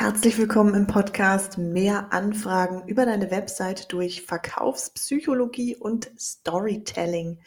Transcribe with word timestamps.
Herzlich 0.00 0.38
willkommen 0.38 0.76
im 0.76 0.86
Podcast 0.86 1.58
Mehr 1.58 2.12
Anfragen 2.12 2.86
über 2.86 3.04
deine 3.04 3.32
Website 3.32 3.92
durch 3.92 4.22
Verkaufspsychologie 4.22 5.74
und 5.74 6.12
Storytelling. 6.16 7.40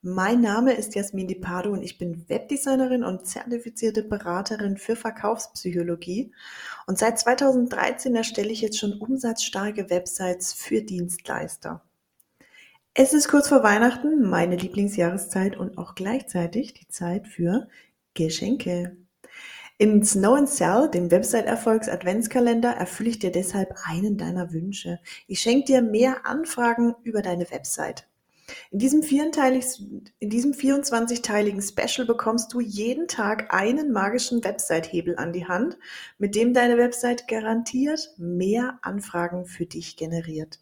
Mein 0.00 0.40
Name 0.40 0.72
ist 0.72 0.94
Jasmin 0.94 1.28
Dipado 1.28 1.70
und 1.70 1.82
ich 1.82 1.98
bin 1.98 2.26
Webdesignerin 2.30 3.04
und 3.04 3.26
zertifizierte 3.26 4.02
Beraterin 4.02 4.78
für 4.78 4.96
Verkaufspsychologie. 4.96 6.32
Und 6.86 6.96
seit 6.96 7.18
2013 7.18 8.16
erstelle 8.16 8.52
ich 8.52 8.62
jetzt 8.62 8.78
schon 8.78 8.94
umsatzstarke 8.94 9.90
Websites 9.90 10.54
für 10.54 10.80
Dienstleister. 10.80 11.82
Es 12.94 13.12
ist 13.12 13.28
kurz 13.28 13.48
vor 13.48 13.62
Weihnachten, 13.62 14.22
meine 14.22 14.56
Lieblingsjahreszeit 14.56 15.58
und 15.58 15.76
auch 15.76 15.94
gleichzeitig 15.94 16.72
die 16.72 16.88
Zeit 16.88 17.28
für 17.28 17.68
Geschenke. 18.14 18.96
In 19.80 20.02
Snow 20.02 20.34
and 20.34 20.48
Sell, 20.48 20.90
dem 20.90 21.08
Website-Erfolgs-Adventskalender, 21.12 22.70
erfülle 22.72 23.10
ich 23.10 23.20
dir 23.20 23.30
deshalb 23.30 23.76
einen 23.84 24.18
deiner 24.18 24.52
Wünsche. 24.52 24.98
Ich 25.28 25.38
schenke 25.38 25.66
dir 25.66 25.82
mehr 25.82 26.26
Anfragen 26.26 26.96
über 27.04 27.22
deine 27.22 27.48
Website. 27.52 28.08
In 28.72 28.80
diesem, 28.80 29.02
in 30.18 30.30
diesem 30.30 30.52
24-teiligen 30.52 31.62
Special 31.62 32.08
bekommst 32.08 32.52
du 32.52 32.58
jeden 32.58 33.06
Tag 33.06 33.54
einen 33.54 33.92
magischen 33.92 34.42
Website-Hebel 34.42 35.16
an 35.16 35.32
die 35.32 35.46
Hand, 35.46 35.78
mit 36.18 36.34
dem 36.34 36.54
deine 36.54 36.76
Website 36.76 37.28
garantiert 37.28 38.14
mehr 38.16 38.80
Anfragen 38.82 39.44
für 39.44 39.66
dich 39.66 39.96
generiert. 39.96 40.58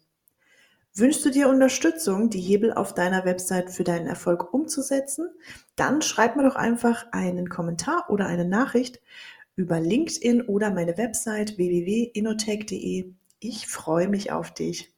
Wünschst 0.99 1.23
du 1.23 1.29
dir 1.29 1.47
Unterstützung, 1.47 2.31
die 2.31 2.41
Hebel 2.41 2.73
auf 2.73 2.95
deiner 2.95 3.23
Website 3.23 3.69
für 3.69 3.83
deinen 3.83 4.07
Erfolg 4.07 4.51
umzusetzen? 4.51 5.29
Dann 5.75 6.01
schreib 6.01 6.35
mir 6.35 6.41
doch 6.41 6.55
einfach 6.55 7.05
einen 7.11 7.49
Kommentar 7.49 8.09
oder 8.09 8.25
eine 8.25 8.45
Nachricht 8.45 8.99
über 9.55 9.79
LinkedIn 9.79 10.41
oder 10.41 10.71
meine 10.71 10.97
Website 10.97 11.59
www.inotech.de. 11.59 13.13
Ich 13.39 13.67
freue 13.67 14.07
mich 14.07 14.31
auf 14.31 14.51
dich. 14.51 14.91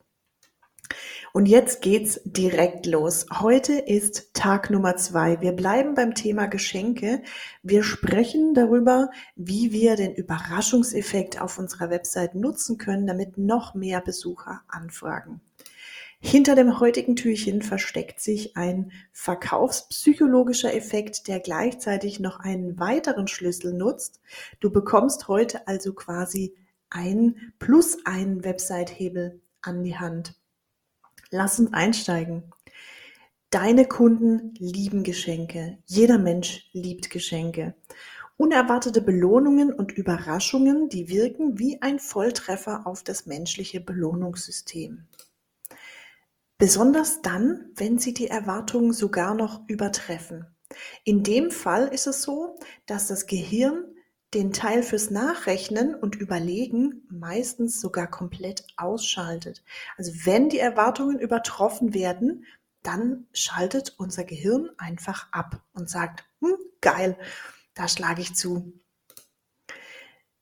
Und 1.33 1.47
jetzt 1.47 1.81
geht's 1.81 2.21
direkt 2.23 2.85
los. 2.85 3.25
Heute 3.41 3.73
ist 3.73 4.33
Tag 4.33 4.69
Nummer 4.69 4.95
zwei. 4.95 5.41
Wir 5.41 5.52
bleiben 5.52 5.95
beim 5.95 6.15
Thema 6.15 6.45
Geschenke. 6.45 7.23
Wir 7.61 7.83
sprechen 7.83 8.53
darüber, 8.53 9.11
wie 9.35 9.73
wir 9.73 9.97
den 9.97 10.15
Überraschungseffekt 10.15 11.41
auf 11.41 11.59
unserer 11.59 11.89
Website 11.89 12.35
nutzen 12.35 12.77
können, 12.77 13.05
damit 13.05 13.37
noch 13.37 13.75
mehr 13.75 13.99
Besucher 13.99 14.61
anfragen. 14.69 15.41
Hinter 16.21 16.55
dem 16.55 16.79
heutigen 16.79 17.15
Türchen 17.15 17.61
versteckt 17.61 18.19
sich 18.19 18.57
ein 18.57 18.91
verkaufspsychologischer 19.13 20.73
Effekt, 20.73 21.27
der 21.27 21.39
gleichzeitig 21.39 22.19
noch 22.19 22.39
einen 22.39 22.77
weiteren 22.77 23.27
Schlüssel 23.27 23.73
nutzt. 23.73 24.19
Du 24.59 24.69
bekommst 24.69 25.29
heute 25.29 25.65
also 25.67 25.93
quasi 25.93 26.55
ein 26.89 27.53
plus 27.57 28.05
einen 28.05 28.43
Website-Hebel 28.43 29.41
an 29.61 29.83
die 29.83 29.97
Hand. 29.97 30.35
Lass 31.31 31.59
uns 31.59 31.73
einsteigen. 31.73 32.51
Deine 33.49 33.85
Kunden 33.85 34.53
lieben 34.59 35.03
Geschenke. 35.03 35.77
Jeder 35.85 36.17
Mensch 36.17 36.69
liebt 36.73 37.09
Geschenke. 37.09 37.75
Unerwartete 38.37 39.01
Belohnungen 39.01 39.73
und 39.73 39.91
Überraschungen, 39.93 40.89
die 40.89 41.09
wirken 41.09 41.59
wie 41.59 41.81
ein 41.81 41.97
Volltreffer 41.99 42.85
auf 42.85 43.03
das 43.03 43.25
menschliche 43.25 43.79
Belohnungssystem. 43.79 45.07
Besonders 46.59 47.21
dann, 47.21 47.71
wenn 47.75 47.99
sie 47.99 48.13
die 48.13 48.27
Erwartungen 48.27 48.91
sogar 48.91 49.33
noch 49.33 49.61
übertreffen. 49.69 50.45
In 51.05 51.23
dem 51.23 51.52
Fall 51.52 51.88
ist 51.88 52.05
es 52.05 52.21
so, 52.21 52.59
dass 52.85 53.07
das 53.07 53.27
Gehirn 53.27 53.85
den 54.33 54.52
Teil 54.52 54.83
fürs 54.83 55.09
Nachrechnen 55.09 55.95
und 55.95 56.15
Überlegen 56.15 57.07
meistens 57.09 57.80
sogar 57.80 58.07
komplett 58.07 58.67
ausschaltet. 58.75 59.63
Also 59.97 60.11
wenn 60.25 60.49
die 60.49 60.59
Erwartungen 60.59 61.17
übertroffen 61.17 61.93
werden, 61.93 62.45
dann 62.83 63.27
schaltet 63.31 63.95
unser 63.97 64.26
Gehirn 64.26 64.70
einfach 64.77 65.31
ab 65.31 65.64
und 65.71 65.89
sagt, 65.89 66.26
hm, 66.41 66.58
geil, 66.81 67.17
da 67.73 67.87
schlage 67.87 68.21
ich 68.21 68.36
zu. 68.36 68.73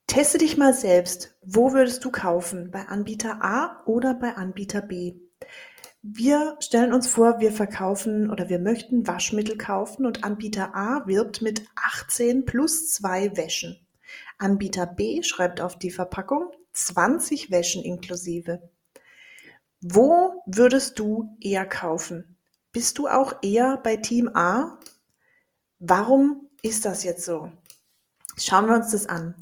Teste 0.07 0.39
dich 0.39 0.57
mal 0.57 0.73
selbst. 0.73 1.35
Wo 1.43 1.73
würdest 1.73 2.03
du 2.03 2.09
kaufen? 2.09 2.71
Bei 2.71 2.87
Anbieter 2.87 3.43
A 3.43 3.83
oder 3.85 4.15
bei 4.15 4.35
Anbieter 4.35 4.81
B? 4.81 5.26
Wir 6.03 6.55
stellen 6.59 6.93
uns 6.93 7.07
vor, 7.07 7.39
wir 7.39 7.51
verkaufen 7.51 8.29
oder 8.29 8.49
wir 8.49 8.59
möchten 8.59 9.07
Waschmittel 9.07 9.57
kaufen 9.57 10.05
und 10.05 10.23
Anbieter 10.23 10.75
A 10.75 11.07
wirbt 11.07 11.41
mit 11.41 11.63
18 11.75 12.45
plus 12.45 12.91
zwei 12.91 13.35
Wäschen. 13.35 13.79
Anbieter 14.37 14.85
B 14.85 15.23
schreibt 15.23 15.59
auf 15.59 15.77
die 15.77 15.91
Verpackung 15.91 16.51
20 16.73 17.49
Wäschen 17.49 17.83
inklusive. 17.83 18.69
Wo 19.81 20.43
würdest 20.45 20.99
du 20.99 21.35
eher 21.41 21.65
kaufen? 21.65 22.37
Bist 22.71 22.99
du 22.99 23.07
auch 23.07 23.41
eher 23.41 23.77
bei 23.77 23.97
Team 23.97 24.29
A? 24.33 24.79
Warum 25.79 26.49
ist 26.61 26.85
das 26.85 27.03
jetzt 27.03 27.25
so? 27.25 27.51
Schauen 28.37 28.67
wir 28.67 28.75
uns 28.75 28.91
das 28.91 29.07
an. 29.07 29.35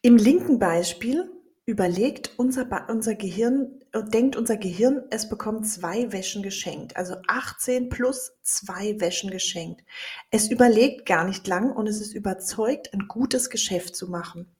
Im 0.00 0.16
linken 0.16 0.58
Beispiel 0.58 1.30
überlegt 1.66 2.32
unser, 2.36 2.66
unser 2.88 3.14
Gehirn, 3.14 3.80
denkt 4.12 4.36
unser 4.36 4.56
Gehirn, 4.56 5.02
es 5.10 5.28
bekommt 5.28 5.66
zwei 5.66 6.12
Wäschen 6.12 6.42
geschenkt. 6.42 6.96
Also 6.96 7.16
18 7.26 7.88
plus 7.88 8.32
zwei 8.42 9.00
Wäschen 9.00 9.30
geschenkt. 9.30 9.82
Es 10.30 10.50
überlegt 10.50 11.06
gar 11.06 11.24
nicht 11.24 11.46
lang 11.46 11.72
und 11.72 11.86
es 11.86 12.00
ist 12.00 12.14
überzeugt, 12.14 12.92
ein 12.92 13.08
gutes 13.08 13.48
Geschäft 13.48 13.96
zu 13.96 14.10
machen. 14.10 14.54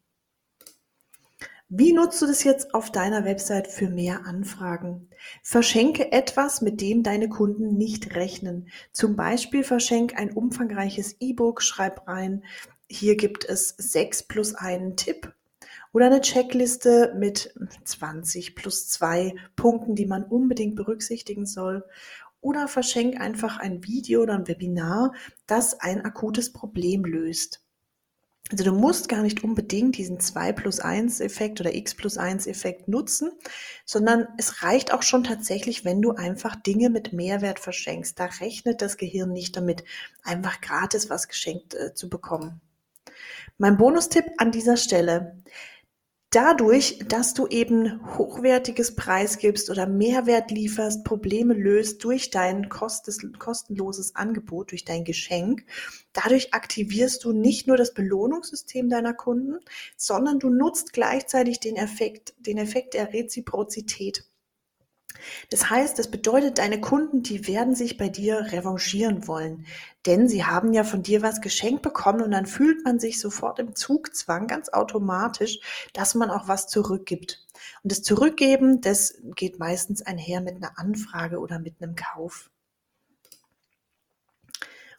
Wie 1.69 1.93
nutzt 1.93 2.23
du 2.23 2.27
das 2.27 2.45
jetzt 2.45 2.75
auf 2.75 2.93
deiner 2.93 3.25
Website 3.25 3.67
für 3.67 3.89
mehr 3.89 4.27
Anfragen? 4.27 5.09
Verschenke 5.43 6.13
etwas, 6.13 6.61
mit 6.61 6.81
dem 6.81 7.03
deine 7.03 7.29
Kunden 7.29 7.77
nicht 7.77 8.15
rechnen. 8.15 8.69
Zum 8.93 9.17
Beispiel 9.17 9.65
verschenk 9.65 10.15
ein 10.15 10.33
umfangreiches 10.33 11.17
E-Book, 11.21 11.63
schreib 11.63 12.07
rein, 12.07 12.45
hier 12.87 13.17
gibt 13.17 13.45
es 13.45 13.71
sechs 13.71 14.23
plus 14.23 14.55
einen 14.55 14.97
Tipp 14.97 15.35
oder 15.95 16.07
eine 16.07 16.21
Checkliste 16.21 17.15
mit 17.17 17.55
20 17.85 18.57
plus 18.57 18.89
zwei 18.89 19.35
Punkten, 19.55 19.95
die 19.95 20.07
man 20.07 20.25
unbedingt 20.25 20.75
berücksichtigen 20.75 21.47
soll. 21.47 21.85
Oder 22.41 22.67
verschenk 22.67 23.21
einfach 23.21 23.59
ein 23.59 23.85
Video 23.85 24.23
oder 24.23 24.35
ein 24.35 24.49
Webinar, 24.49 25.15
das 25.47 25.81
ein 25.81 26.05
akutes 26.05 26.53
Problem 26.53 27.05
löst. 27.05 27.63
Also 28.51 28.65
du 28.65 28.73
musst 28.73 29.09
gar 29.09 29.23
nicht 29.23 29.43
unbedingt 29.43 29.97
diesen 29.97 30.21
2 30.21 30.53
plus 30.53 30.81
1 30.81 31.21
Effekt 31.21 31.61
oder 31.61 31.73
x 31.73 31.95
plus 31.95 32.19
1 32.19 32.47
Effekt 32.49 32.89
nutzen, 32.89 33.31
sondern 33.87 34.27
es 34.37 34.63
reicht 34.63 34.93
auch 34.93 35.03
schon 35.03 35.25
tatsächlich, 35.25 35.85
wenn 35.85 36.03
du 36.03 36.11
einfach 36.11 36.55
Dinge 36.57 36.91
mit 36.91 37.13
Mehrwert 37.13 37.61
verschenkst. 37.61 38.19
Da 38.19 38.27
rechnet 38.27 38.83
das 38.83 38.99
Gehirn 38.99 39.33
nicht 39.33 39.57
damit, 39.57 39.85
einfach 40.25 40.61
gratis 40.61 41.09
was 41.09 41.29
geschenkt 41.29 41.75
äh, 41.75 41.95
zu 41.95 42.11
bekommen. 42.11 42.61
Mein 43.59 43.77
Bonustipp 43.77 44.27
an 44.39 44.51
dieser 44.51 44.77
Stelle. 44.77 45.43
Dadurch, 46.35 46.99
dass 47.07 47.33
du 47.33 47.47
eben 47.47 48.01
hochwertiges 48.19 48.97
Preis 48.97 49.39
gibst 49.39 49.71
oder 49.71 49.87
Mehrwert 49.87 50.51
lieferst, 50.51 51.05
Probleme 51.05 51.55
löst 51.55 52.03
durch 52.03 52.31
dein 52.31 52.69
kostenloses 52.69 54.17
Angebot, 54.17 54.73
durch 54.73 54.85
dein 54.85 55.05
Geschenk, 55.05 55.65
dadurch 56.13 56.53
aktivierst 56.53 57.23
du 57.23 57.33
nicht 57.33 57.69
nur 57.69 57.77
das 57.77 57.95
Belohnungssystem 57.95 58.89
deiner 58.89 59.15
Kunden, 59.15 59.61
sondern 59.97 60.41
du 60.41 60.51
nutzt 60.51 60.93
gleichzeitig 60.93 61.61
den 61.61 61.77
Effekt, 61.77 62.35
den 62.41 62.59
Effekt 62.59 62.95
der 62.95 63.13
Reziprozität. 63.13 64.25
Das 65.51 65.71
heißt, 65.71 65.99
das 65.99 66.11
bedeutet, 66.11 66.59
deine 66.59 66.81
Kunden, 66.81 67.23
die 67.23 67.47
werden 67.47 67.75
sich 67.75 67.97
bei 67.97 68.09
dir 68.09 68.53
revanchieren 68.53 69.27
wollen, 69.27 69.67
denn 70.07 70.29
sie 70.29 70.45
haben 70.45 70.73
ja 70.73 70.85
von 70.85 71.03
dir 71.03 71.23
was 71.23 71.41
geschenkt 71.41 71.83
bekommen 71.83 72.23
und 72.23 72.31
dann 72.31 72.47
fühlt 72.47 72.85
man 72.85 72.99
sich 72.99 73.21
sofort 73.21 73.59
im 73.59 73.75
Zugzwang 73.75 74.47
ganz 74.47 74.69
automatisch, 74.69 75.61
dass 75.93 76.15
man 76.15 76.31
auch 76.31 76.49
was 76.49 76.69
zurückgibt. 76.69 77.45
Und 77.83 77.93
das 77.93 78.03
Zurückgeben, 78.03 78.81
das 78.81 79.19
geht 79.35 79.59
meistens 79.59 80.03
einher 80.03 80.41
mit 80.41 80.57
einer 80.57 80.79
Anfrage 80.79 81.39
oder 81.39 81.59
mit 81.59 81.81
einem 81.81 81.95
Kauf. 81.95 82.51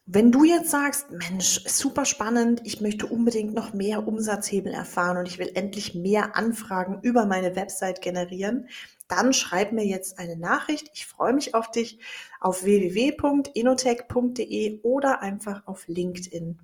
Wenn 0.08 0.32
du 0.32 0.44
jetzt 0.44 0.70
sagst, 0.70 1.10
Mensch, 1.10 1.64
super 1.66 2.06
spannend, 2.06 2.62
ich 2.64 2.80
möchte 2.80 3.08
unbedingt 3.08 3.56
noch 3.56 3.74
mehr 3.74 4.08
Umsatzhebel 4.08 4.72
erfahren 4.72 5.18
und 5.18 5.28
ich 5.28 5.40
will 5.40 5.50
endlich 5.56 5.96
mehr 5.96 6.36
Anfragen 6.36 7.00
über 7.02 7.26
meine 7.26 7.56
Website 7.56 8.02
generieren, 8.02 8.70
dann 9.08 9.34
schreib 9.34 9.72
mir 9.72 9.86
jetzt 9.86 10.20
eine 10.20 10.38
Nachricht. 10.38 10.92
Ich 10.94 11.08
freue 11.08 11.34
mich 11.34 11.56
auf 11.56 11.72
dich 11.72 11.98
auf 12.40 12.64
www.inotech.de 12.64 14.82
oder 14.84 15.24
einfach 15.24 15.66
auf 15.66 15.88
LinkedIn. 15.88 16.60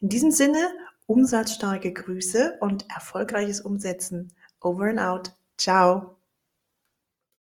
In 0.00 0.08
diesem 0.08 0.32
Sinne, 0.32 0.72
umsatzstarke 1.06 1.92
Grüße 1.92 2.56
und 2.60 2.90
erfolgreiches 2.90 3.60
Umsetzen. 3.60 4.32
Over 4.60 4.86
and 4.86 4.98
out. 4.98 5.32
Ciao. 5.56 6.16